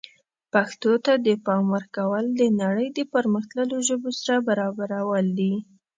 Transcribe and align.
پښتو 0.53 0.91
ته 1.05 1.13
د 1.25 1.27
پام 1.45 1.63
ورکول 1.75 2.25
د 2.39 2.41
نړۍ 2.61 2.87
د 2.97 2.99
پرمختللو 3.13 3.75
ژبو 3.87 4.09
سره 4.19 4.35
برابرول 4.47 5.25
دي. 5.39 5.53